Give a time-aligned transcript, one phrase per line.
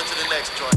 [0.00, 0.76] on to the next joint.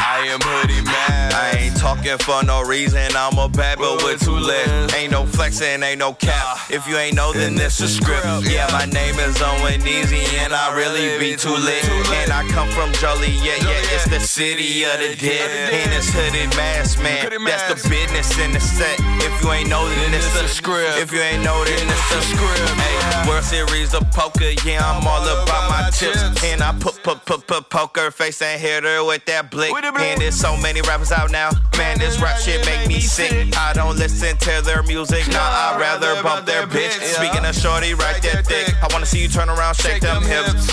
[0.00, 1.32] I am hoodie man.
[1.32, 3.00] I ain't talking for no reason.
[3.16, 4.94] I'm a bad but with two legs.
[4.94, 6.70] Ain't no flexing, ain't no cap.
[6.70, 8.26] If you ain't know, then this a script.
[8.44, 11.84] Yeah, my name is Owen Easy, and I really be too lit.
[12.20, 15.72] And I come from Joliet, yeah, yeah, it's the city of the dead.
[15.72, 17.28] And it's hooded mask, man.
[17.44, 18.98] That's the business in the set.
[19.24, 20.98] If you ain't know, then this the script.
[20.98, 22.47] If you ain't know, then this the script.
[23.48, 26.22] Series of poker, yeah, I'm all about my chips.
[26.44, 29.72] And I put put put put poker face and hit her with that blick.
[29.72, 31.48] And there's so many rappers out now.
[31.78, 33.56] Man, this rap shit make me sick.
[33.56, 36.92] I don't listen to their music, nah, I'd rather bump their bitch.
[37.00, 38.68] Speaking of shorty, right there thick.
[38.82, 40.22] I wanna see you turn around, shake them.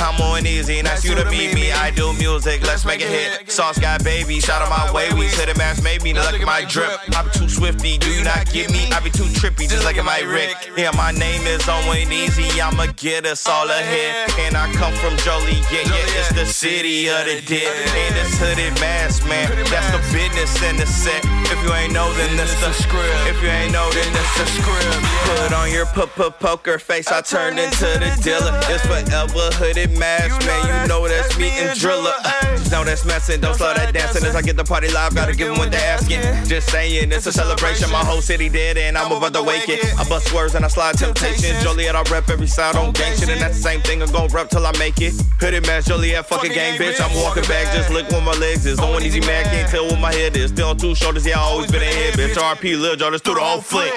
[0.01, 1.71] I'm on easy, and ask you to meet me.
[1.71, 3.49] I do music, let's make it hit.
[3.51, 5.11] Sauce got baby, shout out my way.
[5.13, 6.89] We hit a match, made me look at my drip.
[7.15, 8.91] I be too swifty, do you not get me?
[8.91, 10.55] I be too trippy, just like my Rick.
[10.77, 14.29] Yeah, my name is Owen Easy, I'ma get us all ahead.
[14.39, 17.71] And I come from Joliet, yeah, it's the city of the dead.
[17.95, 19.49] And it's hooded mask, man.
[19.69, 21.23] That's the business in the set.
[21.51, 23.13] If you ain't know, then that's the script.
[23.27, 25.44] If you ain't know, then that's the script.
[25.65, 28.53] On your p p poker face, I turn into the dealer.
[28.69, 30.83] It's forever hooded mask, man.
[30.83, 32.13] You know that's me and driller.
[32.23, 33.41] Uh, know that's messing.
[33.41, 35.15] Don't slow that dancing as I get the party live.
[35.15, 36.21] Gotta give them what they're asking.
[36.45, 37.89] Just saying, it's a celebration.
[37.89, 39.83] My whole city dead and I'm about to wake it.
[39.97, 41.59] I bust words and I slide temptation.
[41.63, 44.03] Joliet, I rep every side on gang shit, and that's the same thing.
[44.03, 45.15] I'm gon' rep till I make it.
[45.39, 47.01] Hooded mask, Joliet, fucking gang, bitch.
[47.01, 48.77] I'm walking back, just look where my legs is.
[48.77, 50.51] No easy man, can't tell what my head is.
[50.51, 52.35] Still on two shoulders, yeah, I always been ahead, bitch.
[52.35, 53.91] RP, Lil Joe, just through the whole flick.